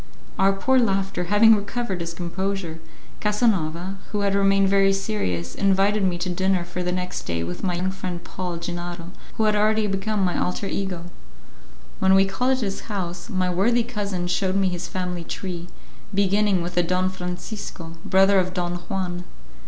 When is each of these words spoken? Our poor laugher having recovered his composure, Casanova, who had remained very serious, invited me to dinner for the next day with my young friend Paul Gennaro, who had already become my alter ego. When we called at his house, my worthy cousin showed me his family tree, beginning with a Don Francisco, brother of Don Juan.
Our 0.39 0.51
poor 0.53 0.79
laugher 0.79 1.25
having 1.25 1.55
recovered 1.55 2.01
his 2.01 2.15
composure, 2.15 2.79
Casanova, 3.19 3.99
who 4.11 4.21
had 4.21 4.33
remained 4.33 4.67
very 4.67 4.93
serious, 4.93 5.53
invited 5.53 6.03
me 6.03 6.17
to 6.17 6.27
dinner 6.27 6.63
for 6.63 6.81
the 6.81 6.91
next 6.91 7.27
day 7.27 7.43
with 7.43 7.63
my 7.63 7.75
young 7.75 7.91
friend 7.91 8.23
Paul 8.23 8.57
Gennaro, 8.57 9.11
who 9.35 9.43
had 9.43 9.55
already 9.55 9.85
become 9.85 10.25
my 10.25 10.35
alter 10.39 10.65
ego. 10.65 11.03
When 11.99 12.15
we 12.15 12.25
called 12.25 12.53
at 12.53 12.61
his 12.61 12.79
house, 12.89 13.29
my 13.29 13.51
worthy 13.51 13.83
cousin 13.83 14.25
showed 14.25 14.55
me 14.55 14.69
his 14.69 14.87
family 14.87 15.23
tree, 15.23 15.67
beginning 16.11 16.63
with 16.63 16.77
a 16.77 16.81
Don 16.81 17.11
Francisco, 17.11 17.93
brother 18.03 18.39
of 18.39 18.55
Don 18.55 18.77
Juan. 18.89 19.23